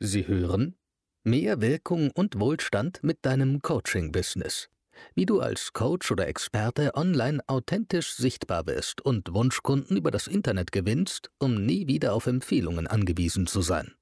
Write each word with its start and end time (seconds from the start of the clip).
Sie 0.00 0.28
hören 0.28 0.76
Mehr 1.24 1.60
Wirkung 1.60 2.12
und 2.12 2.38
Wohlstand 2.38 3.00
mit 3.02 3.18
deinem 3.22 3.62
Coaching-Business. 3.62 4.68
Wie 5.16 5.26
du 5.26 5.40
als 5.40 5.72
Coach 5.72 6.12
oder 6.12 6.28
Experte 6.28 6.94
online 6.94 7.40
authentisch 7.48 8.14
sichtbar 8.14 8.68
wirst 8.68 9.00
und 9.00 9.34
Wunschkunden 9.34 9.96
über 9.96 10.12
das 10.12 10.28
Internet 10.28 10.70
gewinnst, 10.70 11.32
um 11.40 11.66
nie 11.66 11.88
wieder 11.88 12.14
auf 12.14 12.28
Empfehlungen 12.28 12.86
angewiesen 12.86 13.48
zu 13.48 13.60
sein. 13.60 13.94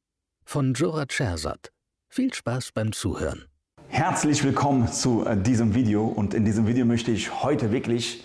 Von 0.44 0.74
Jora 0.74 1.06
Chersat. 1.06 1.72
Viel 2.10 2.34
Spaß 2.34 2.72
beim 2.72 2.92
Zuhören. 2.92 3.46
Herzlich 3.88 4.44
willkommen 4.44 4.88
zu 4.88 5.24
äh, 5.24 5.34
diesem 5.34 5.74
Video 5.74 6.04
und 6.04 6.34
in 6.34 6.44
diesem 6.44 6.66
Video 6.66 6.84
möchte 6.84 7.10
ich 7.10 7.42
heute 7.42 7.72
wirklich 7.72 8.22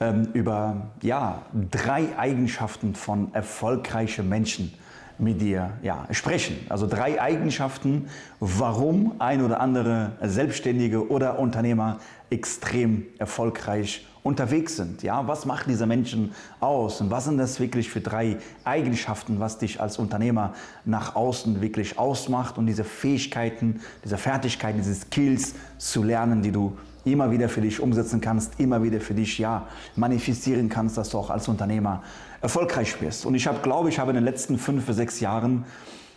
ähm, 0.00 0.28
über 0.34 0.90
ja, 1.00 1.46
drei 1.70 2.18
Eigenschaften 2.18 2.94
von 2.94 3.32
erfolgreichen 3.32 4.28
Menschen 4.28 4.74
mit 5.20 5.40
dir 5.40 5.72
ja, 5.82 6.06
sprechen. 6.10 6.56
Also 6.68 6.86
drei 6.86 7.20
Eigenschaften, 7.20 8.08
warum 8.40 9.20
ein 9.20 9.42
oder 9.42 9.60
andere 9.60 10.12
Selbstständige 10.22 11.08
oder 11.10 11.38
Unternehmer 11.38 11.98
extrem 12.30 13.06
erfolgreich 13.18 14.06
unterwegs 14.22 14.76
sind. 14.76 15.02
Ja, 15.02 15.26
was 15.26 15.46
macht 15.46 15.66
diese 15.66 15.86
Menschen 15.86 16.32
aus 16.60 17.00
und 17.00 17.10
was 17.10 17.24
sind 17.24 17.38
das 17.38 17.58
wirklich 17.58 17.90
für 17.90 18.00
drei 18.00 18.36
Eigenschaften, 18.64 19.40
was 19.40 19.58
dich 19.58 19.80
als 19.80 19.98
Unternehmer 19.98 20.54
nach 20.84 21.16
außen 21.16 21.60
wirklich 21.60 21.98
ausmacht 21.98 22.58
und 22.58 22.66
diese 22.66 22.84
Fähigkeiten, 22.84 23.80
diese 24.04 24.18
Fertigkeiten, 24.18 24.78
diese 24.78 24.94
Skills 24.94 25.54
zu 25.78 26.02
lernen, 26.02 26.42
die 26.42 26.52
du 26.52 26.76
immer 27.04 27.30
wieder 27.30 27.48
für 27.48 27.62
dich 27.62 27.80
umsetzen 27.80 28.20
kannst, 28.20 28.60
immer 28.60 28.82
wieder 28.82 29.00
für 29.00 29.14
dich 29.14 29.38
ja 29.38 29.66
manifestieren 29.96 30.68
kannst, 30.68 30.98
dass 30.98 31.10
du 31.10 31.18
auch 31.18 31.30
als 31.30 31.48
Unternehmer 31.48 32.02
erfolgreich 32.42 33.00
wirst. 33.00 33.24
Und 33.24 33.34
ich 33.34 33.46
habe, 33.46 33.60
glaube 33.60 33.88
ich, 33.88 33.98
habe 33.98 34.10
in 34.10 34.16
den 34.16 34.24
letzten 34.24 34.58
fünf 34.58 34.84
bis 34.86 34.96
sechs 34.96 35.20
Jahren 35.20 35.64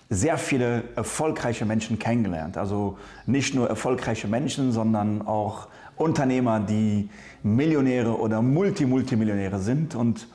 sehr 0.09 0.37
viele 0.37 0.83
erfolgreiche 0.95 1.65
Menschen 1.65 1.99
kennengelernt. 1.99 2.57
Also 2.57 2.97
nicht 3.25 3.55
nur 3.55 3.69
erfolgreiche 3.69 4.27
Menschen, 4.27 4.71
sondern 4.71 5.21
auch 5.21 5.67
Unternehmer, 5.95 6.59
die 6.59 7.09
Millionäre 7.43 8.17
oder 8.17 8.41
Multimultimillionäre 8.41 9.59
sind 9.59 9.95
und 9.95 10.27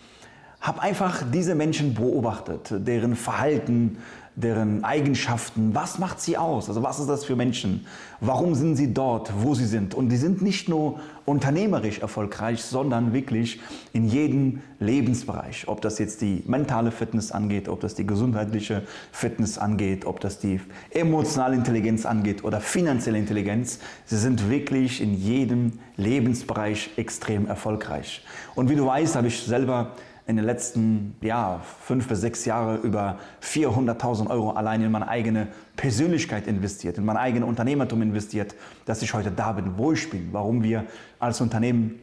habe 0.60 0.82
einfach 0.82 1.22
diese 1.32 1.54
Menschen 1.54 1.94
beobachtet, 1.94 2.72
deren 2.86 3.14
Verhalten, 3.14 3.98
deren 4.38 4.84
Eigenschaften, 4.84 5.74
was 5.74 5.98
macht 5.98 6.20
sie 6.20 6.38
aus? 6.38 6.68
Also 6.68 6.82
was 6.82 7.00
ist 7.00 7.08
das 7.08 7.24
für 7.24 7.34
Menschen? 7.34 7.86
Warum 8.20 8.54
sind 8.54 8.76
sie 8.76 8.94
dort, 8.94 9.32
wo 9.42 9.54
sie 9.54 9.66
sind? 9.66 9.94
Und 9.94 10.10
die 10.10 10.16
sind 10.16 10.42
nicht 10.42 10.68
nur 10.68 11.00
unternehmerisch 11.24 11.98
erfolgreich, 11.98 12.62
sondern 12.62 13.12
wirklich 13.12 13.60
in 13.92 14.08
jedem 14.08 14.60
Lebensbereich. 14.78 15.66
Ob 15.66 15.80
das 15.80 15.98
jetzt 15.98 16.20
die 16.20 16.44
mentale 16.46 16.92
Fitness 16.92 17.32
angeht, 17.32 17.68
ob 17.68 17.80
das 17.80 17.96
die 17.96 18.06
gesundheitliche 18.06 18.84
Fitness 19.10 19.58
angeht, 19.58 20.04
ob 20.04 20.20
das 20.20 20.38
die 20.38 20.60
emotionale 20.90 21.56
Intelligenz 21.56 22.06
angeht 22.06 22.44
oder 22.44 22.60
finanzielle 22.60 23.18
Intelligenz. 23.18 23.80
Sie 24.06 24.16
sind 24.16 24.48
wirklich 24.48 25.00
in 25.00 25.14
jedem 25.14 25.80
Lebensbereich 25.96 26.90
extrem 26.96 27.46
erfolgreich. 27.46 28.24
Und 28.54 28.70
wie 28.70 28.76
du 28.76 28.86
weißt, 28.86 29.16
habe 29.16 29.26
ich 29.26 29.40
selber 29.42 29.96
in 30.28 30.36
den 30.36 30.44
letzten 30.44 31.16
ja, 31.22 31.60
fünf 31.80 32.06
bis 32.06 32.20
sechs 32.20 32.44
Jahren 32.44 32.82
über 32.82 33.18
400.000 33.42 34.28
Euro 34.28 34.50
allein 34.50 34.82
in 34.82 34.92
meine 34.92 35.08
eigene 35.08 35.48
Persönlichkeit 35.74 36.46
investiert, 36.46 36.98
in 36.98 37.06
mein 37.06 37.16
eigenes 37.16 37.48
Unternehmertum 37.48 38.02
investiert, 38.02 38.54
dass 38.84 39.00
ich 39.00 39.14
heute 39.14 39.30
da 39.30 39.52
bin, 39.52 39.78
wo 39.78 39.92
ich 39.92 40.10
bin, 40.10 40.28
warum 40.32 40.62
wir 40.62 40.84
als 41.18 41.40
Unternehmen 41.40 41.98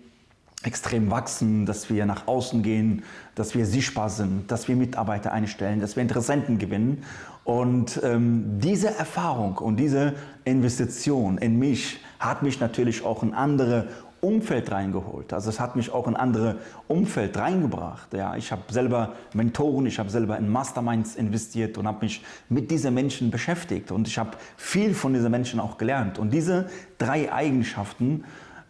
extrem 0.64 1.12
wachsen, 1.12 1.68
dass 1.68 1.92
wir 1.92 2.08
nach 2.08 2.28
außen 2.28 2.64
gehen, 2.64 3.04
dass 3.36 3.54
wir 3.54 3.68
sichtbar 3.68 4.10
sind, 4.10 4.50
dass 4.50 4.68
wir 4.68 4.76
Mitarbeiter 4.76 5.32
einstellen, 5.32 5.80
dass 5.80 5.96
wir 5.96 6.02
Interessenten 6.02 6.58
gewinnen. 6.58 7.04
Und 7.44 8.00
ähm, 8.04 8.60
diese 8.60 8.88
Erfahrung 8.88 9.60
und 9.60 9.78
diese 9.78 10.14
Investition 10.46 11.38
in 11.38 11.60
mich 11.60 12.00
hat 12.18 12.42
mich 12.42 12.60
natürlich 12.60 13.06
auch 13.06 13.22
in 13.22 13.36
andere 13.36 13.88
Umfeld 14.26 14.72
reingeholt. 14.72 15.32
Also 15.34 15.50
es 15.50 15.60
hat 15.60 15.76
mich 15.76 15.92
auch 15.92 16.08
in 16.08 16.16
andere 16.16 16.58
Umfeld 16.88 17.38
reingebracht. 17.38 18.12
Ja, 18.14 18.36
ich 18.36 18.52
habe 18.52 18.64
selber 18.72 19.14
Mentoren, 19.34 19.86
ich 19.86 20.00
habe 20.00 20.10
selber 20.10 20.38
in 20.38 20.50
Masterminds 20.50 21.16
investiert 21.16 21.78
und 21.78 21.88
habe 21.88 22.04
mich 22.06 22.24
mit 22.50 22.72
diesen 22.72 22.94
Menschen 22.96 23.30
beschäftigt 23.30 23.92
und 23.92 24.08
ich 24.08 24.18
habe 24.18 24.32
viel 24.58 24.96
von 24.96 25.14
diesen 25.14 25.30
Menschen 25.30 25.60
auch 25.60 25.78
gelernt. 25.78 26.18
Und 26.18 26.32
diese 26.32 26.68
drei 26.98 27.32
Eigenschaften 27.32 28.24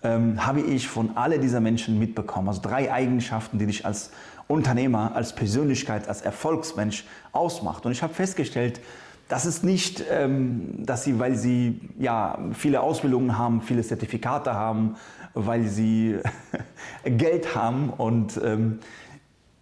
ähm, 0.04 0.46
habe 0.46 0.60
ich 0.60 0.90
von 0.90 1.16
alle 1.16 1.40
dieser 1.40 1.62
Menschen 1.62 1.98
mitbekommen. 2.00 2.50
Also 2.50 2.62
drei 2.62 2.92
Eigenschaften, 2.92 3.58
die 3.58 3.66
dich 3.66 3.86
als 3.86 4.12
Unternehmer, 4.48 5.16
als 5.16 5.34
Persönlichkeit, 5.34 6.10
als 6.10 6.22
Erfolgsmensch 6.22 7.06
ausmacht. 7.32 7.86
Und 7.86 7.94
ich 7.94 8.04
habe 8.04 8.14
festgestellt, 8.14 8.82
das 9.28 9.46
ist 9.46 9.64
nicht, 9.64 10.04
ähm, 10.10 10.86
dass 10.86 11.04
sie, 11.04 11.20
weil 11.20 11.36
sie 11.36 11.82
ja, 11.98 12.38
viele 12.54 12.82
Ausbildungen 12.82 13.38
haben, 13.38 13.62
viele 13.62 13.82
Zertifikate 13.82 14.54
haben, 14.54 14.96
weil 15.34 15.68
sie 15.68 16.18
Geld 17.04 17.56
haben. 17.56 17.90
Und 17.90 18.40
ähm, 18.44 18.80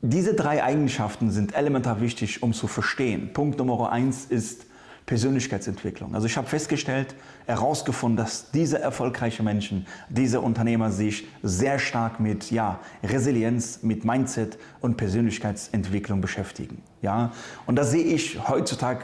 diese 0.01 0.33
drei 0.33 0.63
Eigenschaften 0.63 1.31
sind 1.31 1.55
elementar 1.55 2.01
wichtig, 2.01 2.43
um 2.43 2.53
zu 2.53 2.67
verstehen. 2.67 3.31
Punkt 3.33 3.57
Nummer 3.57 3.91
eins 3.91 4.25
ist 4.25 4.65
Persönlichkeitsentwicklung. 5.05 6.15
Also 6.15 6.27
ich 6.27 6.37
habe 6.37 6.47
festgestellt, 6.47 7.15
herausgefunden, 7.45 8.17
dass 8.17 8.51
diese 8.51 8.79
erfolgreichen 8.79 9.43
Menschen, 9.43 9.85
diese 10.09 10.39
Unternehmer 10.39 10.91
sich 10.91 11.27
sehr 11.41 11.79
stark 11.79 12.19
mit 12.19 12.51
ja, 12.51 12.79
Resilienz, 13.03 13.83
mit 13.83 14.05
Mindset 14.05 14.57
und 14.79 14.95
Persönlichkeitsentwicklung 14.95 16.21
beschäftigen. 16.21 16.81
Ja? 17.01 17.31
Und 17.65 17.75
das 17.75 17.91
sehe 17.91 18.03
ich 18.03 18.47
heutzutage 18.47 19.03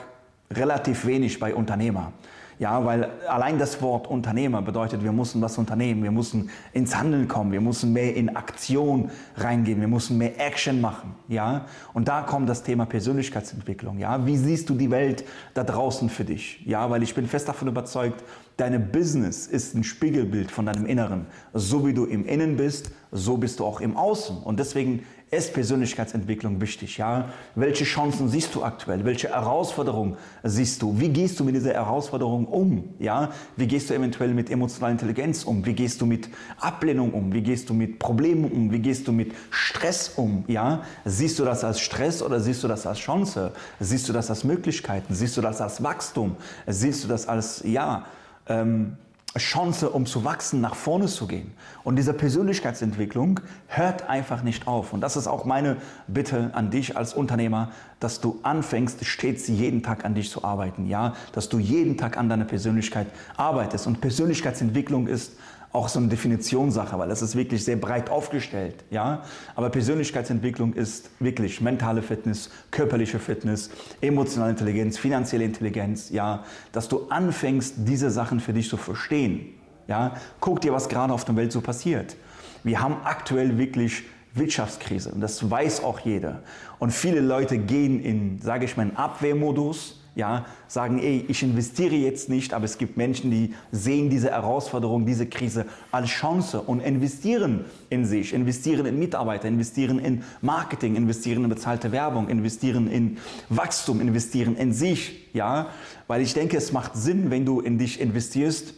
relativ 0.52 1.06
wenig 1.06 1.40
bei 1.40 1.54
Unternehmer. 1.54 2.14
Ja, 2.60 2.84
weil 2.84 3.10
allein 3.30 3.58
das 3.58 3.82
Wort 3.82 4.08
Unternehmer 4.08 4.62
bedeutet, 4.62 5.02
wir 5.02 5.14
müssen 5.14 5.42
was 5.42 5.58
unternehmen, 5.58 6.04
wir 6.04 6.12
müssen 6.12 6.50
ins 6.74 6.94
Handeln 6.94 7.30
kommen, 7.30 7.54
wir 7.54 7.62
müssen 7.62 7.94
mehr 7.94 8.14
in 8.18 8.36
Aktion 8.36 9.12
reingehen, 9.38 9.80
wir 9.80 9.88
müssen 9.88 10.18
mehr 10.18 10.46
Action 10.46 10.82
machen. 10.82 11.16
Ja, 11.30 11.68
und 11.94 12.10
da 12.10 12.22
kommt 12.22 12.50
das 12.50 12.64
Thema 12.64 12.86
Persönlichkeitsentwicklung. 12.86 13.98
Ja, 13.98 14.26
wie 14.26 14.36
siehst 14.36 14.70
du 14.70 14.76
die 14.76 14.92
Welt 14.92 15.24
da 15.54 15.64
draußen 15.64 16.10
für 16.10 16.26
dich? 16.26 16.62
Ja, 16.66 16.90
weil 16.90 17.02
ich 17.02 17.16
bin 17.16 17.28
fest 17.28 17.48
davon 17.48 17.70
überzeugt, 17.70 18.22
Deine 18.60 18.78
Business 18.78 19.48
ist 19.48 19.74
ein 19.74 19.86
Spiegelbild 19.86 20.52
von 20.52 20.66
deinem 20.66 20.86
Inneren. 20.86 21.28
So 21.54 21.88
wie 21.88 21.94
du 21.94 22.04
im 22.04 22.26
Innen 22.26 22.58
bist, 22.58 22.92
so 23.10 23.38
bist 23.38 23.62
du 23.62 23.66
auch 23.66 23.80
im 23.80 23.96
Außen. 23.96 24.36
Und 24.44 24.60
deswegen 24.60 25.04
ist 25.32 25.54
Persönlichkeitsentwicklung 25.54 26.60
wichtig. 26.60 26.98
Ja? 26.98 27.30
Welche 27.56 27.84
Chancen 27.84 28.30
siehst 28.30 28.56
du 28.56 28.64
aktuell? 28.64 29.06
Welche 29.06 29.30
Herausforderungen 29.30 30.18
siehst 30.44 30.82
du? 30.82 31.00
Wie 31.00 31.10
gehst 31.10 31.40
du 31.40 31.44
mit 31.44 31.56
dieser 31.56 31.74
Herausforderung 31.74 32.48
um? 32.48 32.96
Ja? 32.98 33.32
Wie 33.56 33.68
gehst 33.68 33.90
du 33.90 33.94
eventuell 33.94 34.34
mit 34.34 34.50
emotionaler 34.50 34.94
Intelligenz 34.94 35.44
um? 35.44 35.64
Wie 35.66 35.74
gehst 35.74 36.02
du 36.02 36.08
mit 36.08 36.30
Ablehnung 36.60 37.14
um? 37.14 37.32
Wie 37.32 37.42
gehst 37.42 37.70
du 37.70 37.74
mit 37.76 38.00
Problemen 38.00 38.52
um? 38.52 38.72
Wie 38.72 38.80
gehst 38.80 39.08
du 39.08 39.12
mit 39.12 39.34
Stress 39.52 40.14
um? 40.16 40.46
Ja? 40.48 40.84
Siehst 41.06 41.38
du 41.38 41.46
das 41.46 41.64
als 41.64 41.80
Stress 41.80 42.24
oder 42.24 42.40
siehst 42.40 42.64
du 42.64 42.68
das 42.68 42.88
als 42.88 42.98
Chance? 42.98 43.52
Siehst 43.80 44.10
du 44.10 44.14
das 44.14 44.30
als 44.30 44.44
Möglichkeiten? 44.44 45.14
Siehst 45.14 45.38
du 45.38 45.42
das 45.42 45.62
als 45.62 45.84
Wachstum? 45.84 46.38
Siehst 46.66 47.04
du 47.04 47.08
das 47.08 47.28
als, 47.28 47.62
ja, 47.64 48.06
ähm, 48.48 48.98
Chance, 49.38 49.92
um 49.92 50.08
zu 50.08 50.24
wachsen, 50.24 50.60
nach 50.60 50.74
vorne 50.74 51.06
zu 51.06 51.28
gehen. 51.28 51.52
Und 51.84 51.98
diese 51.98 52.14
Persönlichkeitsentwicklung 52.14 53.40
hört 53.68 54.10
einfach 54.10 54.42
nicht 54.42 54.68
auf. 54.68 54.92
Und 54.92 55.02
das 55.02 55.16
ist 55.16 55.28
auch 55.28 55.46
meine 55.46 55.78
Bitte 56.08 56.50
an 56.54 56.72
dich 56.72 56.98
als 56.98 57.14
Unternehmer, 57.14 57.72
dass 58.00 58.22
du 58.22 58.40
anfängst, 58.42 59.06
stets 59.06 59.48
jeden 59.48 59.84
Tag 59.84 60.04
an 60.04 60.16
dich 60.16 60.32
zu 60.32 60.44
arbeiten. 60.44 60.88
Ja, 60.88 61.14
dass 61.34 61.48
du 61.48 61.60
jeden 61.60 61.96
Tag 61.98 62.18
an 62.18 62.28
deiner 62.28 62.46
Persönlichkeit 62.46 63.08
arbeitest. 63.38 63.86
Und 63.86 64.02
Persönlichkeitsentwicklung 64.02 65.06
ist 65.08 65.34
auch 65.72 65.88
so 65.88 66.00
eine 66.00 66.08
Definitionssache, 66.08 66.98
weil 66.98 67.10
das 67.10 67.22
ist 67.22 67.36
wirklich 67.36 67.64
sehr 67.64 67.76
breit 67.76 68.10
aufgestellt. 68.10 68.84
Ja? 68.90 69.24
Aber 69.56 69.70
Persönlichkeitsentwicklung 69.70 70.74
ist 70.74 71.12
wirklich 71.20 71.62
mentale 71.62 72.02
Fitness, 72.02 72.50
körperliche 72.72 73.20
Fitness, 73.20 73.70
emotionale 74.02 74.52
Intelligenz, 74.52 74.98
finanzielle 74.98 75.46
Intelligenz. 75.46 76.10
Ja? 76.10 76.44
Dass 76.72 76.88
du 76.88 77.08
anfängst, 77.10 77.76
diese 77.78 78.10
Sachen 78.10 78.40
für 78.40 78.54
dich 78.54 78.68
zu 78.68 78.78
verstehen. 78.78 79.54
Ja? 79.88 80.16
Guck 80.40 80.62
dir, 80.62 80.74
was 80.74 80.90
gerade 80.90 81.14
auf 81.14 81.24
der 81.26 81.36
Welt 81.36 81.52
so 81.52 81.62
passiert. 81.62 82.16
Wir 82.64 82.82
haben 82.82 82.98
aktuell 83.04 83.58
wirklich 83.58 84.04
Wirtschaftskrise 84.34 85.12
und 85.12 85.22
das 85.22 85.50
weiß 85.50 85.84
auch 85.84 86.00
jeder. 86.00 86.44
Und 86.78 86.92
viele 86.92 87.20
Leute 87.20 87.58
gehen 87.58 88.00
in, 88.02 88.40
sage 88.42 88.66
ich 88.66 88.76
mal, 88.78 88.88
in 88.88 88.96
Abwehrmodus 88.96 89.99
ja, 90.20 90.46
sagen, 90.68 91.00
ey, 91.00 91.26
ich 91.28 91.42
investiere 91.42 91.96
jetzt 91.96 92.30
nicht, 92.30 92.54
aber 92.54 92.66
es 92.66 92.78
gibt 92.78 92.98
Menschen, 92.98 93.32
die 93.32 93.56
sehen 93.72 94.10
diese 94.10 94.30
Herausforderung, 94.30 95.06
diese 95.06 95.26
Krise 95.26 95.66
als 95.92 96.10
Chance 96.10 96.62
und 96.62 96.82
investieren 96.82 97.66
in 97.90 98.06
sich, 98.06 98.34
investieren 98.34 98.86
in 98.86 99.00
Mitarbeiter, 99.00 99.48
investieren 99.48 99.98
in 99.98 100.24
Marketing, 100.42 100.96
investieren 100.96 101.46
in 101.46 101.50
bezahlte 101.50 101.92
Werbung, 101.92 102.28
investieren 102.28 102.88
in 102.92 103.18
Wachstum, 103.48 104.02
investieren 104.02 104.56
in 104.58 104.74
sich, 104.74 105.30
ja, 105.34 105.70
weil 106.08 106.22
ich 106.22 106.34
denke, 106.34 106.58
es 106.58 106.72
macht 106.74 106.96
Sinn, 106.96 107.32
wenn 107.32 107.46
du 107.46 107.62
in 107.62 107.80
dich 107.80 108.00
investierst. 108.00 108.74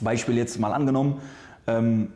Beispiel 0.00 0.36
jetzt 0.36 0.58
mal 0.58 0.72
angenommen, 0.72 1.20
ähm, 1.66 2.08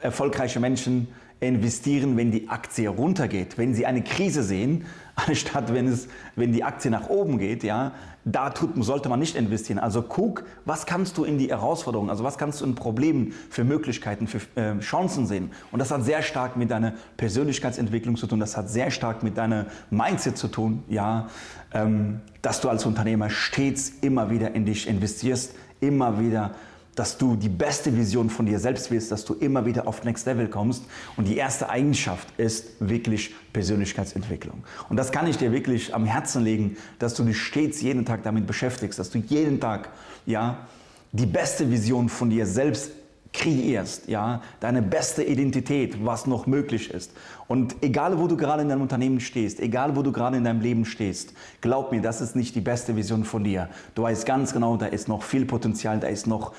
erfolgreiche 0.00 0.60
Menschen 0.60 1.08
investieren, 1.40 2.16
wenn 2.16 2.30
die 2.30 2.48
Aktie 2.48 2.88
runtergeht, 2.88 3.58
wenn 3.58 3.74
sie 3.74 3.86
eine 3.86 4.02
Krise 4.02 4.42
sehen, 4.42 4.86
anstatt 5.28 5.72
wenn, 5.72 5.86
es, 5.86 6.08
wenn 6.34 6.52
die 6.52 6.64
Aktie 6.64 6.90
nach 6.90 7.08
oben 7.08 7.38
geht, 7.38 7.62
ja, 7.62 7.92
da 8.24 8.50
tut, 8.50 8.70
sollte 8.82 9.08
man 9.08 9.20
nicht 9.20 9.36
investieren. 9.36 9.78
Also 9.78 10.02
guck, 10.02 10.44
was 10.64 10.86
kannst 10.86 11.18
du 11.18 11.24
in 11.24 11.38
die 11.38 11.48
Herausforderungen, 11.48 12.10
also 12.10 12.24
was 12.24 12.38
kannst 12.38 12.60
du 12.60 12.64
in 12.64 12.74
Problemen 12.74 13.32
für 13.50 13.64
Möglichkeiten, 13.64 14.26
für 14.26 14.40
äh, 14.58 14.78
Chancen 14.80 15.26
sehen. 15.26 15.50
Und 15.70 15.78
das 15.78 15.90
hat 15.90 16.04
sehr 16.04 16.22
stark 16.22 16.56
mit 16.56 16.70
deiner 16.70 16.94
Persönlichkeitsentwicklung 17.16 18.16
zu 18.16 18.26
tun, 18.26 18.40
das 18.40 18.56
hat 18.56 18.70
sehr 18.70 18.90
stark 18.90 19.22
mit 19.22 19.36
deiner 19.36 19.66
Mindset 19.90 20.38
zu 20.38 20.48
tun, 20.48 20.82
ja, 20.88 21.28
ähm, 21.72 22.20
dass 22.40 22.60
du 22.60 22.68
als 22.68 22.86
Unternehmer 22.86 23.30
stets 23.30 23.92
immer 24.00 24.30
wieder 24.30 24.54
in 24.54 24.64
dich 24.64 24.88
investierst, 24.88 25.54
immer 25.80 26.18
wieder 26.18 26.52
dass 26.94 27.18
du 27.18 27.36
die 27.36 27.48
beste 27.48 27.96
Vision 27.96 28.30
von 28.30 28.46
dir 28.46 28.58
selbst 28.58 28.90
willst, 28.90 29.10
dass 29.10 29.24
du 29.24 29.34
immer 29.34 29.66
wieder 29.66 29.86
auf 29.86 30.04
Next 30.04 30.26
Level 30.26 30.48
kommst. 30.48 30.84
Und 31.16 31.26
die 31.26 31.36
erste 31.36 31.68
Eigenschaft 31.68 32.28
ist 32.36 32.66
wirklich 32.80 33.34
Persönlichkeitsentwicklung. 33.52 34.64
Und 34.88 34.96
das 34.96 35.12
kann 35.12 35.26
ich 35.26 35.36
dir 35.36 35.52
wirklich 35.52 35.94
am 35.94 36.04
Herzen 36.04 36.42
legen, 36.42 36.76
dass 36.98 37.14
du 37.14 37.24
dich 37.24 37.40
stets 37.40 37.80
jeden 37.82 38.04
Tag 38.04 38.22
damit 38.22 38.46
beschäftigst, 38.46 38.98
dass 38.98 39.10
du 39.10 39.18
jeden 39.18 39.60
Tag 39.60 39.90
ja, 40.26 40.66
die 41.12 41.26
beste 41.26 41.70
Vision 41.70 42.08
von 42.08 42.30
dir 42.30 42.46
selbst 42.46 42.90
kreierst, 43.34 44.08
ja, 44.08 44.40
deine 44.60 44.80
beste 44.80 45.22
Identität, 45.22 46.02
was 46.04 46.26
noch 46.26 46.46
möglich 46.46 46.90
ist. 46.90 47.12
Und 47.48 47.76
egal, 47.82 48.18
wo 48.18 48.28
du 48.28 48.36
gerade 48.36 48.62
in 48.62 48.68
deinem 48.68 48.82
Unternehmen 48.82 49.20
stehst, 49.20 49.60
egal, 49.60 49.96
wo 49.96 50.02
du 50.02 50.12
gerade 50.12 50.36
in 50.38 50.44
deinem 50.44 50.60
Leben 50.60 50.86
stehst, 50.86 51.34
glaub 51.60 51.92
mir, 51.92 52.00
das 52.00 52.20
ist 52.20 52.36
nicht 52.36 52.54
die 52.54 52.60
beste 52.60 52.96
Vision 52.96 53.24
von 53.24 53.44
dir. 53.44 53.68
Du 53.94 54.02
weißt 54.02 54.24
ganz 54.24 54.52
genau, 54.52 54.76
da 54.76 54.86
ist 54.86 55.08
noch 55.08 55.22
viel 55.22 55.44
Potenzial, 55.44 56.00
da 56.00 56.06
ist 56.06 56.26
noch 56.26 56.54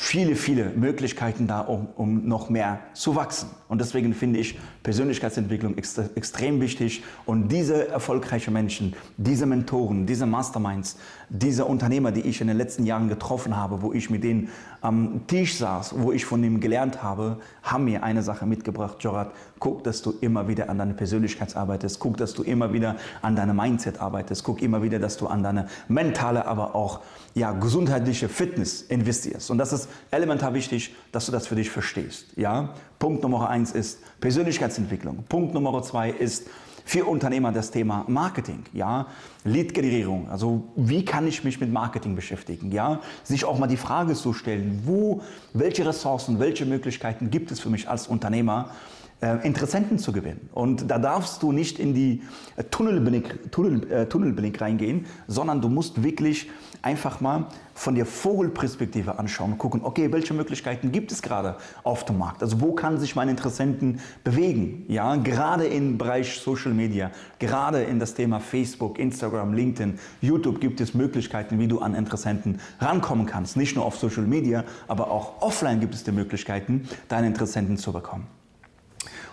viele, 0.00 0.36
viele 0.36 0.70
Möglichkeiten 0.70 1.48
da, 1.48 1.60
um, 1.60 1.88
um 1.96 2.28
noch 2.28 2.50
mehr 2.50 2.78
zu 2.94 3.16
wachsen. 3.16 3.50
Und 3.66 3.80
deswegen 3.80 4.14
finde 4.14 4.38
ich 4.38 4.56
Persönlichkeitsentwicklung 4.84 5.76
extra, 5.76 6.04
extrem 6.14 6.60
wichtig. 6.60 7.02
Und 7.26 7.48
diese 7.48 7.88
erfolgreichen 7.88 8.52
Menschen, 8.52 8.94
diese 9.16 9.44
Mentoren, 9.44 10.06
diese 10.06 10.24
Masterminds, 10.24 10.98
diese 11.28 11.64
Unternehmer, 11.64 12.12
die 12.12 12.20
ich 12.20 12.40
in 12.40 12.46
den 12.46 12.56
letzten 12.56 12.86
Jahren 12.86 13.08
getroffen 13.08 13.56
habe, 13.56 13.82
wo 13.82 13.92
ich 13.92 14.08
mit 14.08 14.22
denen 14.22 14.50
am 14.80 15.26
Tisch 15.26 15.56
saß, 15.56 15.94
wo 15.98 16.12
ich 16.12 16.24
von 16.24 16.42
ihnen 16.44 16.60
gelernt 16.60 17.02
habe, 17.02 17.38
haben 17.62 17.84
mir 17.84 18.02
eine 18.02 18.22
Sache 18.22 18.46
mitgebracht, 18.46 18.96
Jorat. 19.00 19.32
Guck, 19.58 19.84
dass 19.84 20.02
du 20.02 20.14
immer 20.20 20.46
wieder 20.48 20.70
an 20.70 20.78
deine 20.78 20.94
Persönlichkeit 20.94 21.56
arbeitest. 21.56 21.98
Guck, 21.98 22.16
dass 22.16 22.34
du 22.34 22.42
immer 22.42 22.72
wieder 22.72 22.96
an 23.22 23.34
deine 23.34 23.54
Mindset 23.54 24.00
arbeitest. 24.00 24.44
Guck 24.44 24.62
immer 24.62 24.82
wieder, 24.82 24.98
dass 24.98 25.16
du 25.16 25.26
an 25.26 25.42
deine 25.42 25.68
mentale, 25.88 26.46
aber 26.46 26.74
auch 26.74 27.00
ja, 27.34 27.52
gesundheitliche 27.52 28.28
Fitness 28.28 28.82
investierst. 28.82 29.50
Und 29.50 29.58
das 29.58 29.72
ist 29.72 29.88
elementar 30.10 30.54
wichtig, 30.54 30.94
dass 31.12 31.26
du 31.26 31.32
das 31.32 31.46
für 31.46 31.56
dich 31.56 31.70
verstehst. 31.70 32.26
Ja? 32.36 32.74
Punkt 32.98 33.22
Nummer 33.22 33.48
eins 33.48 33.72
ist 33.72 33.98
Persönlichkeitsentwicklung. 34.20 35.24
Punkt 35.28 35.54
Nummer 35.54 35.82
zwei 35.82 36.10
ist 36.10 36.48
für 36.88 37.04
Unternehmer 37.04 37.52
das 37.52 37.70
Thema 37.70 38.06
Marketing, 38.08 38.64
ja, 38.72 39.08
Lead-Generierung. 39.44 40.30
Also 40.30 40.62
wie 40.74 41.04
kann 41.04 41.26
ich 41.26 41.44
mich 41.44 41.60
mit 41.60 41.70
Marketing 41.70 42.16
beschäftigen, 42.16 42.72
ja, 42.72 43.02
sich 43.24 43.44
auch 43.44 43.58
mal 43.58 43.66
die 43.66 43.76
Frage 43.76 44.14
zu 44.14 44.32
stellen, 44.32 44.80
wo, 44.86 45.20
welche 45.52 45.84
Ressourcen, 45.84 46.38
welche 46.40 46.64
Möglichkeiten 46.64 47.30
gibt 47.30 47.50
es 47.50 47.60
für 47.60 47.68
mich 47.68 47.90
als 47.90 48.08
Unternehmer, 48.08 48.70
Interessenten 49.20 49.98
zu 49.98 50.12
gewinnen. 50.12 50.48
Und 50.52 50.88
da 50.88 50.96
darfst 50.96 51.42
du 51.42 51.50
nicht 51.50 51.80
in 51.80 51.92
die 51.92 52.22
äh, 52.54 52.62
Tunnelblick, 52.62 53.50
Tunnel, 53.50 53.90
äh, 53.90 54.06
Tunnelblick 54.06 54.60
reingehen, 54.60 55.06
sondern 55.26 55.60
du 55.60 55.68
musst 55.68 56.04
wirklich 56.04 56.48
einfach 56.82 57.20
mal 57.20 57.46
von 57.74 57.96
der 57.96 58.06
Vogelperspektive 58.06 59.18
anschauen 59.18 59.52
und 59.52 59.58
gucken, 59.58 59.80
okay, 59.82 60.12
welche 60.12 60.34
Möglichkeiten 60.34 60.92
gibt 60.92 61.10
es 61.10 61.20
gerade 61.20 61.56
auf 61.82 62.04
dem 62.04 62.18
Markt? 62.18 62.44
Also 62.44 62.60
wo 62.60 62.72
kann 62.72 63.00
sich 63.00 63.16
meine 63.16 63.32
Interessenten 63.32 63.98
bewegen? 64.22 64.84
Ja, 64.86 65.16
gerade 65.16 65.66
im 65.66 65.98
Bereich 65.98 66.38
Social 66.38 66.72
Media, 66.72 67.10
gerade 67.40 67.82
in 67.82 67.98
das 67.98 68.14
Thema 68.14 68.38
Facebook, 68.38 69.00
Instagram, 69.00 69.52
LinkedIn, 69.52 69.98
YouTube 70.20 70.60
gibt 70.60 70.80
es 70.80 70.94
Möglichkeiten, 70.94 71.58
wie 71.58 71.66
du 71.66 71.80
an 71.80 71.96
Interessenten 71.96 72.60
rankommen 72.78 73.26
kannst. 73.26 73.56
Nicht 73.56 73.74
nur 73.74 73.84
auf 73.84 73.96
Social 73.96 74.24
Media, 74.24 74.62
aber 74.86 75.10
auch 75.10 75.42
offline 75.42 75.80
gibt 75.80 75.94
es 75.94 76.04
die 76.04 76.12
Möglichkeiten, 76.12 76.88
deine 77.08 77.26
Interessenten 77.26 77.76
zu 77.76 77.92
bekommen. 77.92 78.37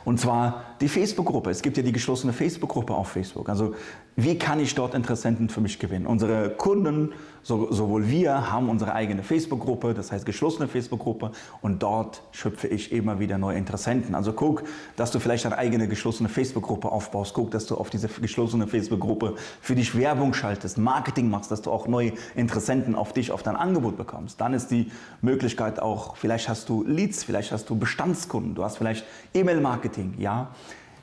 Und 0.06 0.20
zwar 0.20 0.64
die 0.82 0.88
Facebook-Gruppe. 0.88 1.50
Es 1.50 1.62
gibt 1.62 1.78
ja 1.78 1.84
die 1.84 1.92
geschlossene 1.92 2.32
Facebook-Gruppe 2.32 2.94
auf 2.94 3.10
Facebook. 3.10 3.50
Also 3.50 3.74
wie 4.18 4.38
kann 4.38 4.60
ich 4.60 4.76
dort 4.76 4.94
Interessenten 4.94 5.50
für 5.50 5.62
mich 5.62 5.80
gewinnen? 5.80 6.06
Unsere 6.06 6.52
Kunden, 6.52 7.12
so, 7.44 7.72
sowohl 7.72 8.08
wir, 8.10 8.52
haben 8.52 8.70
unsere 8.70 8.94
eigene 8.94 9.24
Facebook-Gruppe, 9.24 9.94
das 9.94 10.12
heißt 10.12 10.26
geschlossene 10.26 10.68
Facebook-Gruppe. 10.68 11.32
Und 11.62 11.84
dort 11.84 12.22
schöpfe 12.32 12.68
ich 12.68 12.92
immer 12.92 13.20
wieder 13.20 13.38
neue 13.38 13.58
Interessenten. 13.58 14.16
Also 14.16 14.34
guck, 14.34 14.64
dass 14.96 15.12
du 15.12 15.20
vielleicht 15.20 15.46
eine 15.46 15.58
eigene 15.58 15.88
geschlossene 15.88 16.30
Facebook-Gruppe 16.30 16.92
aufbaust. 16.92 17.34
Guck, 17.34 17.52
dass 17.52 17.66
du 17.66 17.76
auf 17.76 17.90
diese 17.90 18.08
geschlossene 18.08 18.68
Facebook-Gruppe 18.68 19.36
für 19.60 19.76
dich 19.76 19.98
Werbung 19.98 20.34
schaltest, 20.34 20.78
Marketing 20.78 21.30
machst, 21.30 21.52
dass 21.52 21.62
du 21.62 21.72
auch 21.72 21.88
neue 21.88 22.14
Interessenten 22.36 22.96
auf 22.96 23.12
dich, 23.12 23.32
auf 23.32 23.44
dein 23.44 23.56
Angebot 23.56 23.98
bekommst. 23.98 24.40
Dann 24.40 24.54
ist 24.54 24.70
die 24.72 24.92
Möglichkeit 25.22 25.80
auch, 25.80 26.16
vielleicht 26.16 26.48
hast 26.48 26.70
du 26.70 26.84
Leads, 26.86 27.24
vielleicht 27.24 27.52
hast 27.52 27.70
du 27.70 27.76
Bestandskunden, 27.76 28.56
du 28.56 28.64
hast 28.64 28.78
vielleicht 28.78 29.06
E-Mail-Marketing 29.34 29.95
Marketing, 29.96 30.14
ja. 30.18 30.50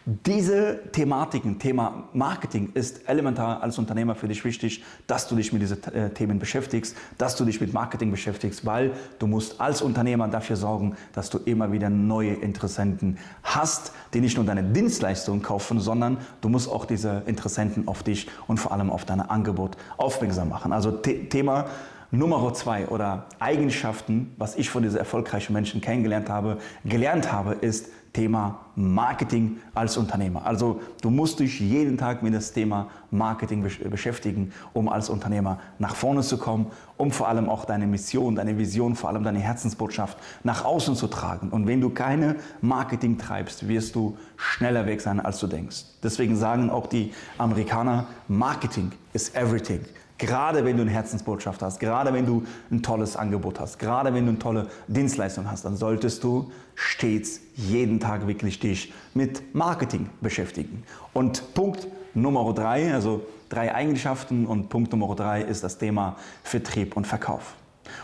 Diese 0.04 0.80
Thematiken, 0.90 1.60
Thema 1.60 2.08
Marketing 2.12 2.72
ist 2.74 3.08
elementar 3.08 3.62
als 3.62 3.78
Unternehmer 3.78 4.16
für 4.16 4.26
dich 4.26 4.44
wichtig, 4.44 4.82
dass 5.06 5.28
du 5.28 5.36
dich 5.36 5.52
mit 5.52 5.62
diesen 5.62 5.80
äh, 5.94 6.10
Themen 6.10 6.40
beschäftigst, 6.40 6.96
dass 7.18 7.36
du 7.36 7.44
dich 7.44 7.60
mit 7.60 7.72
Marketing 7.72 8.10
beschäftigst, 8.10 8.66
weil 8.66 8.90
du 9.20 9.28
musst 9.28 9.60
als 9.60 9.80
Unternehmer 9.80 10.26
dafür 10.26 10.56
sorgen, 10.56 10.96
dass 11.12 11.30
du 11.30 11.38
immer 11.38 11.70
wieder 11.70 11.88
neue 11.88 12.32
Interessenten 12.32 13.16
hast, 13.44 13.92
die 14.12 14.20
nicht 14.20 14.36
nur 14.36 14.44
deine 14.44 14.64
Dienstleistungen 14.64 15.40
kaufen, 15.40 15.78
sondern 15.78 16.16
du 16.40 16.48
musst 16.48 16.68
auch 16.68 16.84
diese 16.84 17.22
Interessenten 17.26 17.86
auf 17.86 18.02
dich 18.02 18.28
und 18.48 18.58
vor 18.58 18.72
allem 18.72 18.90
auf 18.90 19.04
dein 19.04 19.20
Angebot 19.20 19.76
aufmerksam 19.98 20.48
machen. 20.48 20.72
Also 20.72 20.90
Thema 20.90 21.66
Nummer 22.14 22.52
zwei 22.52 22.88
oder 22.88 23.24
Eigenschaften, 23.38 24.34
was 24.36 24.56
ich 24.56 24.68
von 24.68 24.82
diesen 24.82 24.98
erfolgreichen 24.98 25.54
Menschen 25.54 25.80
kennengelernt 25.80 26.28
habe, 26.28 26.58
gelernt 26.84 27.32
habe, 27.32 27.54
ist 27.54 27.86
Thema 28.12 28.66
Marketing 28.74 29.56
als 29.74 29.96
Unternehmer. 29.96 30.44
Also 30.44 30.82
du 31.00 31.08
musst 31.08 31.40
dich 31.40 31.58
jeden 31.60 31.96
Tag 31.96 32.22
mit 32.22 32.34
das 32.34 32.52
Thema 32.52 32.90
Marketing 33.10 33.62
beschäftigen, 33.88 34.52
um 34.74 34.90
als 34.90 35.08
Unternehmer 35.08 35.58
nach 35.78 35.96
vorne 35.96 36.20
zu 36.20 36.36
kommen, 36.36 36.66
um 36.98 37.10
vor 37.10 37.28
allem 37.28 37.48
auch 37.48 37.64
deine 37.64 37.86
Mission, 37.86 38.34
deine 38.34 38.58
Vision, 38.58 38.94
vor 38.94 39.08
allem 39.08 39.24
deine 39.24 39.38
Herzensbotschaft 39.38 40.18
nach 40.44 40.66
außen 40.66 40.94
zu 40.94 41.06
tragen. 41.06 41.48
Und 41.48 41.66
wenn 41.66 41.80
du 41.80 41.88
keine 41.88 42.36
Marketing 42.60 43.16
treibst, 43.16 43.68
wirst 43.68 43.94
du 43.94 44.18
schneller 44.36 44.84
weg 44.84 45.00
sein, 45.00 45.18
als 45.18 45.38
du 45.38 45.46
denkst. 45.46 45.84
Deswegen 46.02 46.36
sagen 46.36 46.68
auch 46.68 46.88
die 46.88 47.14
Amerikaner, 47.38 48.06
Marketing 48.28 48.92
is 49.14 49.30
everything. 49.34 49.80
Gerade 50.22 50.64
wenn 50.64 50.76
du 50.76 50.82
eine 50.82 50.92
Herzensbotschaft 50.92 51.62
hast, 51.62 51.80
gerade 51.80 52.12
wenn 52.12 52.24
du 52.24 52.44
ein 52.70 52.81
tolles 52.81 53.17
Angebot 53.17 53.58
hast, 53.58 53.81
gerade 53.81 54.14
wenn 54.14 54.24
du 54.24 54.31
eine 54.31 54.38
tolle 54.38 54.69
Dienstleistung 54.86 55.50
hast, 55.50 55.64
dann 55.64 55.76
solltest 55.76 56.22
du 56.22 56.52
stets 56.76 57.41
jeden 57.56 57.98
Tag 57.98 58.29
wirklich 58.29 58.60
dich 58.60 58.93
mit 59.14 59.52
Marketing 59.52 60.10
beschäftigen. 60.20 60.84
Und 61.12 61.55
Punkt 61.55 61.88
Nummer 62.14 62.55
drei, 62.55 62.94
also 62.94 63.22
drei 63.48 63.74
Eigenschaften 63.74 64.46
und 64.46 64.69
Punkt 64.69 64.93
Nummer 64.93 65.12
drei 65.17 65.43
ist 65.43 65.64
das 65.64 65.76
Thema 65.79 66.14
Vertrieb 66.44 66.96
und 66.96 67.05
Verkauf. 67.05 67.56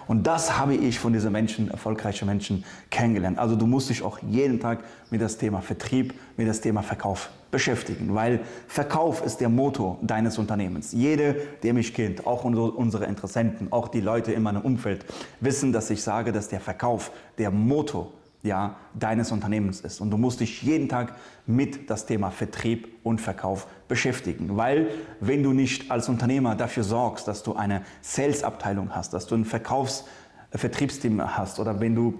Und 0.06 0.26
das 0.26 0.58
habe 0.58 0.74
ich 0.74 0.98
von 0.98 1.12
diesen 1.12 1.32
Menschen, 1.32 1.70
erfolgreichen 1.70 2.26
Menschen 2.26 2.64
kennengelernt. 2.90 3.38
Also 3.38 3.56
du 3.56 3.66
musst 3.66 3.90
dich 3.90 4.02
auch 4.02 4.18
jeden 4.28 4.60
Tag 4.60 4.84
mit 5.10 5.20
das 5.20 5.38
Thema 5.38 5.60
Vertrieb, 5.60 6.14
mit 6.36 6.48
das 6.48 6.60
Thema 6.60 6.82
Verkauf 6.82 7.30
beschäftigen, 7.50 8.14
weil 8.14 8.40
Verkauf 8.66 9.24
ist 9.24 9.40
der 9.40 9.48
Motor 9.48 9.98
deines 10.02 10.36
Unternehmens. 10.38 10.92
Jeder, 10.92 11.34
der 11.62 11.72
mich 11.72 11.94
kennt, 11.94 12.26
auch 12.26 12.44
unsere 12.44 13.06
Interessenten, 13.06 13.72
auch 13.72 13.88
die 13.88 14.00
Leute 14.00 14.32
in 14.32 14.42
meinem 14.42 14.62
Umfeld, 14.62 15.06
wissen, 15.40 15.72
dass 15.72 15.88
ich 15.90 16.02
sage, 16.02 16.32
dass 16.32 16.48
der 16.48 16.60
Verkauf 16.60 17.10
der 17.38 17.50
Motor 17.50 18.12
ja, 18.42 18.76
deines 18.94 19.32
Unternehmens 19.32 19.80
ist. 19.80 20.00
Und 20.00 20.10
du 20.10 20.16
musst 20.16 20.40
dich 20.40 20.62
jeden 20.62 20.88
Tag 20.88 21.14
mit 21.46 21.90
das 21.90 22.06
Thema 22.06 22.30
Vertrieb 22.30 22.88
und 23.02 23.20
Verkauf 23.20 23.66
beschäftigen. 23.88 24.56
Weil 24.56 24.88
wenn 25.20 25.42
du 25.42 25.52
nicht 25.52 25.90
als 25.90 26.08
Unternehmer 26.08 26.54
dafür 26.54 26.84
sorgst, 26.84 27.26
dass 27.26 27.42
du 27.42 27.54
eine 27.54 27.82
Sales-Abteilung 28.00 28.94
hast, 28.94 29.12
dass 29.12 29.26
du 29.26 29.34
ein 29.34 29.44
Verkaufs-, 29.44 30.04
Vertriebsteam 30.52 31.36
hast 31.36 31.58
oder 31.58 31.80
wenn 31.80 31.94
du 31.94 32.14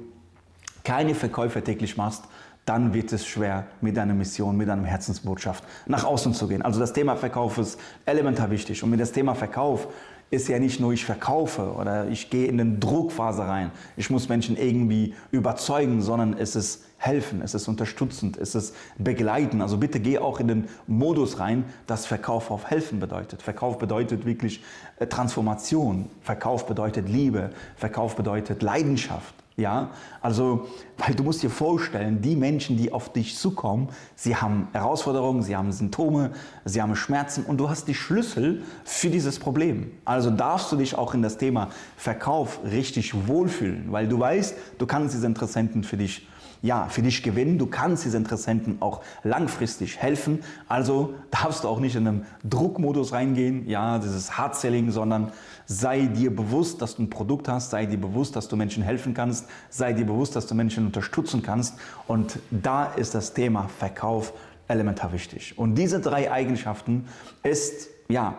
keine 0.84 1.14
Verkäufe 1.14 1.62
täglich 1.62 1.96
machst, 1.96 2.24
dann 2.64 2.92
wird 2.92 3.12
es 3.12 3.26
schwer, 3.26 3.66
mit 3.80 3.96
deiner 3.96 4.12
Mission, 4.12 4.56
mit 4.56 4.68
deiner 4.68 4.84
Herzensbotschaft 4.84 5.64
nach 5.86 6.04
außen 6.04 6.34
zu 6.34 6.48
gehen. 6.48 6.60
Also 6.60 6.78
das 6.80 6.92
Thema 6.92 7.16
Verkauf 7.16 7.56
ist 7.56 7.80
elementar 8.04 8.50
wichtig. 8.50 8.82
Und 8.82 8.90
mit 8.90 9.00
das 9.00 9.12
Thema 9.12 9.34
Verkauf 9.34 9.88
ist 10.30 10.48
ja 10.48 10.58
nicht 10.58 10.78
nur, 10.78 10.92
ich 10.92 11.04
verkaufe 11.04 11.72
oder 11.72 12.08
ich 12.08 12.28
gehe 12.28 12.46
in 12.46 12.60
eine 12.60 12.78
Druckphase 12.78 13.42
rein. 13.42 13.70
Ich 13.96 14.10
muss 14.10 14.28
Menschen 14.28 14.56
irgendwie 14.56 15.14
überzeugen, 15.30 16.02
sondern 16.02 16.34
es 16.34 16.54
ist 16.54 16.84
helfen, 16.98 17.40
es 17.42 17.54
ist 17.54 17.68
unterstützend, 17.68 18.36
es 18.36 18.54
ist 18.54 18.74
begleiten. 18.98 19.62
Also 19.62 19.78
bitte 19.78 20.00
geh 20.00 20.18
auch 20.18 20.40
in 20.40 20.48
den 20.48 20.68
Modus 20.86 21.38
rein, 21.38 21.64
dass 21.86 22.04
Verkauf 22.04 22.50
auf 22.50 22.66
helfen 22.66 23.00
bedeutet. 23.00 23.40
Verkauf 23.40 23.78
bedeutet 23.78 24.26
wirklich 24.26 24.62
äh, 24.98 25.06
Transformation. 25.06 26.10
Verkauf 26.22 26.66
bedeutet 26.66 27.08
Liebe. 27.08 27.50
Verkauf 27.76 28.16
bedeutet 28.16 28.62
Leidenschaft. 28.62 29.34
Ja, 29.58 29.90
also, 30.22 30.68
weil 30.98 31.16
du 31.16 31.24
musst 31.24 31.42
dir 31.42 31.50
vorstellen, 31.50 32.22
die 32.22 32.36
Menschen, 32.36 32.76
die 32.76 32.92
auf 32.92 33.12
dich 33.12 33.36
zukommen, 33.36 33.88
sie 34.14 34.36
haben 34.36 34.68
Herausforderungen, 34.72 35.42
sie 35.42 35.56
haben 35.56 35.72
Symptome, 35.72 36.30
sie 36.64 36.80
haben 36.80 36.94
Schmerzen 36.94 37.44
und 37.44 37.58
du 37.58 37.68
hast 37.68 37.88
die 37.88 37.94
Schlüssel 37.94 38.62
für 38.84 39.10
dieses 39.10 39.40
Problem. 39.40 39.90
Also 40.04 40.30
darfst 40.30 40.70
du 40.70 40.76
dich 40.76 40.96
auch 40.96 41.12
in 41.12 41.22
das 41.22 41.38
Thema 41.38 41.70
Verkauf 41.96 42.60
richtig 42.70 43.26
wohlfühlen, 43.26 43.90
weil 43.90 44.06
du 44.06 44.20
weißt, 44.20 44.54
du 44.78 44.86
kannst 44.86 45.12
diese 45.12 45.26
Interessenten 45.26 45.82
für 45.82 45.96
dich 45.96 46.28
ja, 46.62 46.86
für 46.88 47.02
dich 47.02 47.22
gewinnen. 47.22 47.58
Du 47.58 47.66
kannst 47.66 48.04
diese 48.04 48.16
Interessenten 48.16 48.78
auch 48.80 49.02
langfristig 49.22 49.98
helfen. 49.98 50.40
Also 50.68 51.14
darfst 51.30 51.64
du 51.64 51.68
auch 51.68 51.80
nicht 51.80 51.96
in 51.96 52.06
einen 52.06 52.26
Druckmodus 52.44 53.12
reingehen, 53.12 53.68
ja, 53.68 53.98
dieses 53.98 54.36
Hard-Selling, 54.36 54.90
sondern 54.90 55.32
sei 55.66 56.06
dir 56.06 56.34
bewusst, 56.34 56.82
dass 56.82 56.96
du 56.96 57.02
ein 57.02 57.10
Produkt 57.10 57.48
hast, 57.48 57.70
sei 57.70 57.86
dir 57.86 57.98
bewusst, 57.98 58.36
dass 58.36 58.48
du 58.48 58.56
Menschen 58.56 58.82
helfen 58.82 59.14
kannst, 59.14 59.46
sei 59.70 59.92
dir 59.92 60.06
bewusst, 60.06 60.34
dass 60.36 60.46
du 60.46 60.54
Menschen 60.54 60.86
unterstützen 60.86 61.42
kannst. 61.42 61.74
Und 62.06 62.38
da 62.50 62.86
ist 62.86 63.14
das 63.14 63.34
Thema 63.34 63.68
Verkauf 63.78 64.32
elementar 64.66 65.12
wichtig. 65.12 65.56
Und 65.56 65.76
diese 65.76 66.00
drei 66.00 66.30
Eigenschaften 66.30 67.06
ist, 67.42 67.88
ja, 68.08 68.36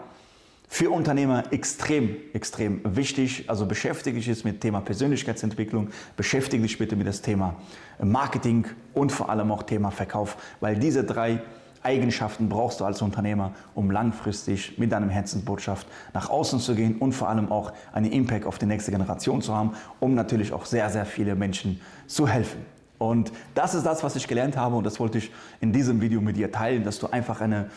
für 0.72 0.92
Unternehmer 0.92 1.52
extrem, 1.52 2.16
extrem 2.34 2.82
wichtig. 2.84 3.50
Also 3.50 3.66
beschäftige 3.66 4.18
dich 4.18 4.28
jetzt 4.28 4.46
mit 4.46 4.56
dem 4.56 4.60
Thema 4.60 4.82
Persönlichkeitsentwicklung, 4.82 5.90
beschäftige 6.16 6.62
dich 6.62 6.78
bitte 6.78 6.96
mit 6.96 7.08
dem 7.08 7.22
Thema 7.22 7.56
Marketing 8.02 8.68
und 8.94 9.12
vor 9.12 9.30
allem 9.30 9.52
auch 9.52 9.64
Thema 9.64 9.90
Verkauf, 9.90 10.38
weil 10.62 10.78
diese 10.78 11.04
drei 11.04 11.42
Eigenschaften 11.82 12.50
brauchst 12.50 12.82
du 12.82 12.86
als 12.86 13.02
Unternehmer, 13.02 13.54
um 13.74 13.90
langfristig 13.90 14.78
mit 14.78 14.92
deinem 14.92 15.10
Herzensbotschaft 15.10 15.88
nach 16.14 16.30
außen 16.30 16.60
zu 16.60 16.76
gehen 16.76 16.98
und 16.98 17.14
vor 17.14 17.30
allem 17.30 17.52
auch 17.52 17.74
einen 17.92 18.12
Impact 18.12 18.46
auf 18.46 18.60
die 18.60 18.66
nächste 18.66 18.92
Generation 18.92 19.42
zu 19.42 19.56
haben, 19.56 19.72
um 20.00 20.14
natürlich 20.14 20.54
auch 20.54 20.66
sehr, 20.66 20.90
sehr 20.90 21.06
viele 21.06 21.36
Menschen 21.36 21.82
zu 22.06 22.28
helfen. 22.28 22.64
Und 23.00 23.32
das 23.56 23.74
ist 23.74 23.86
das, 23.86 24.04
was 24.04 24.18
ich 24.18 24.28
gelernt 24.28 24.58
habe 24.58 24.76
und 24.76 24.84
das 24.84 25.00
wollte 25.00 25.18
ich 25.18 25.32
in 25.62 25.72
diesem 25.72 26.02
Video 26.02 26.20
mit 26.22 26.36
dir 26.36 26.52
teilen, 26.52 26.84
dass 26.84 27.00
du 27.00 27.08
einfach 27.08 27.42
eine 27.42 27.70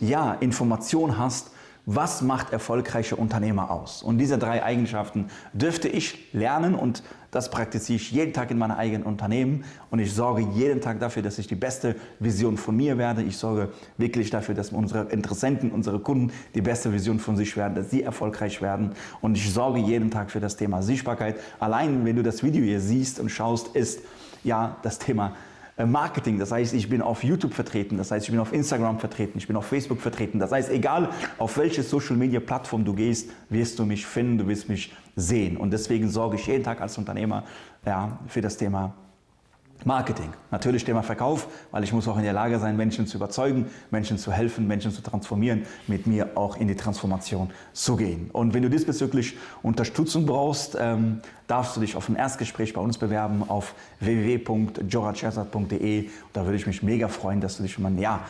ja, 0.00 0.32
Information 0.40 1.18
hast, 1.18 1.50
was 1.94 2.22
macht 2.22 2.52
erfolgreiche 2.52 3.16
Unternehmer 3.16 3.70
aus? 3.70 4.02
Und 4.02 4.18
diese 4.18 4.38
drei 4.38 4.62
Eigenschaften 4.62 5.26
dürfte 5.52 5.88
ich 5.88 6.32
lernen 6.32 6.76
und 6.76 7.02
das 7.32 7.50
praktiziere 7.50 7.96
ich 7.96 8.12
jeden 8.12 8.32
Tag 8.32 8.52
in 8.52 8.58
meinem 8.58 8.76
eigenen 8.76 9.02
Unternehmen 9.02 9.64
und 9.90 9.98
ich 9.98 10.12
sorge 10.12 10.42
jeden 10.54 10.80
Tag 10.80 11.00
dafür, 11.00 11.22
dass 11.22 11.38
ich 11.38 11.48
die 11.48 11.56
beste 11.56 11.96
Vision 12.20 12.56
von 12.56 12.76
mir 12.76 12.96
werde. 12.96 13.22
Ich 13.22 13.36
sorge 13.36 13.70
wirklich 13.98 14.30
dafür, 14.30 14.54
dass 14.54 14.70
unsere 14.70 15.10
Interessenten, 15.10 15.72
unsere 15.72 15.98
Kunden 15.98 16.32
die 16.54 16.62
beste 16.62 16.92
Vision 16.92 17.18
von 17.18 17.36
sich 17.36 17.56
werden, 17.56 17.74
dass 17.74 17.90
sie 17.90 18.04
erfolgreich 18.04 18.62
werden 18.62 18.92
und 19.20 19.36
ich 19.36 19.52
sorge 19.52 19.80
jeden 19.80 20.12
Tag 20.12 20.30
für 20.30 20.40
das 20.40 20.56
Thema 20.56 20.82
Sichtbarkeit. 20.82 21.40
Allein 21.58 22.04
wenn 22.04 22.14
du 22.14 22.22
das 22.22 22.44
Video 22.44 22.62
hier 22.62 22.80
siehst 22.80 23.18
und 23.18 23.30
schaust, 23.30 23.74
ist 23.74 24.00
ja 24.44 24.76
das 24.82 24.98
Thema 25.00 25.28
äh, 25.28 25.49
Marketing. 25.86 26.38
Das 26.38 26.52
heißt, 26.52 26.74
ich 26.74 26.88
bin 26.88 27.02
auf 27.02 27.24
YouTube 27.24 27.54
vertreten, 27.54 27.96
das 27.96 28.10
heißt, 28.10 28.26
ich 28.26 28.30
bin 28.30 28.40
auf 28.40 28.52
Instagram 28.52 28.98
vertreten, 28.98 29.38
ich 29.38 29.46
bin 29.46 29.56
auf 29.56 29.66
Facebook 29.66 30.00
vertreten. 30.00 30.38
Das 30.38 30.52
heißt, 30.52 30.70
egal 30.70 31.10
auf 31.38 31.56
welche 31.58 31.82
Social 31.82 32.16
Media 32.16 32.40
Plattform 32.40 32.84
du 32.84 32.94
gehst, 32.94 33.30
wirst 33.48 33.78
du 33.78 33.84
mich 33.84 34.06
finden, 34.06 34.38
du 34.38 34.48
wirst 34.48 34.68
mich 34.68 34.92
sehen. 35.16 35.56
Und 35.56 35.72
deswegen 35.72 36.08
sorge 36.08 36.36
ich 36.36 36.46
jeden 36.46 36.64
Tag 36.64 36.80
als 36.80 36.98
Unternehmer 36.98 37.44
ja, 37.84 38.18
für 38.26 38.40
das 38.40 38.56
Thema 38.56 38.94
Marketing. 39.84 40.30
Natürlich 40.50 40.84
Thema 40.84 41.02
Verkauf, 41.02 41.48
weil 41.70 41.84
ich 41.84 41.92
muss 41.92 42.08
auch 42.08 42.16
in 42.16 42.24
der 42.24 42.32
Lage 42.32 42.58
sein, 42.58 42.76
Menschen 42.76 43.06
zu 43.06 43.16
überzeugen, 43.16 43.66
Menschen 43.90 44.18
zu 44.18 44.32
helfen, 44.32 44.66
Menschen 44.66 44.92
zu 44.92 45.02
transformieren, 45.02 45.66
mit 45.86 46.06
mir 46.06 46.36
auch 46.36 46.56
in 46.56 46.68
die 46.68 46.76
Transformation 46.76 47.50
zu 47.72 47.96
gehen. 47.96 48.30
Und 48.32 48.54
wenn 48.54 48.62
du 48.62 48.70
diesbezüglich 48.70 49.36
Unterstützung 49.62 50.26
brauchst, 50.26 50.76
ähm, 50.78 51.20
darfst 51.46 51.76
du 51.76 51.80
dich 51.80 51.96
auf 51.96 52.08
ein 52.08 52.16
Erstgespräch 52.16 52.72
bei 52.72 52.80
uns 52.80 52.98
bewerben 52.98 53.48
auf 53.48 53.74
www.jorachesat.de. 54.00 56.08
Da 56.32 56.44
würde 56.44 56.56
ich 56.56 56.66
mich 56.66 56.82
mega 56.82 57.08
freuen, 57.08 57.40
dass 57.40 57.56
du 57.56 57.62
dich 57.62 57.78
mal, 57.78 57.92
ja, 57.98 58.20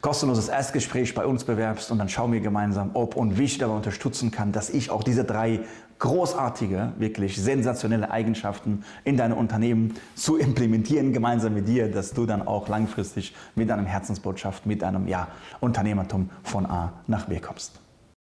kostenloses 0.00 0.48
Erstgespräch 0.48 1.14
bei 1.14 1.26
uns 1.26 1.44
bewerbst 1.44 1.90
und 1.90 1.98
dann 1.98 2.08
schauen 2.08 2.32
wir 2.32 2.40
gemeinsam, 2.40 2.90
ob 2.94 3.16
und 3.16 3.38
wie 3.38 3.44
ich 3.44 3.58
dabei 3.58 3.74
unterstützen 3.74 4.30
kann, 4.30 4.52
dass 4.52 4.70
ich 4.70 4.90
auch 4.90 5.02
diese 5.02 5.24
drei 5.24 5.60
großartige, 6.00 6.92
wirklich 6.98 7.40
sensationelle 7.40 8.10
Eigenschaften 8.10 8.84
in 9.04 9.16
deinem 9.16 9.38
Unternehmen 9.38 9.94
zu 10.16 10.36
implementieren, 10.36 11.12
gemeinsam 11.12 11.54
mit 11.54 11.68
dir, 11.68 11.90
dass 11.90 12.12
du 12.12 12.26
dann 12.26 12.46
auch 12.46 12.68
langfristig 12.68 13.34
mit 13.54 13.70
deinem 13.70 13.86
Herzensbotschaft, 13.86 14.66
mit 14.66 14.82
deinem 14.82 15.06
ja, 15.06 15.28
Unternehmertum 15.60 16.30
von 16.42 16.66
A 16.66 16.92
nach 17.06 17.26
B 17.26 17.38
kommst. 17.38 17.80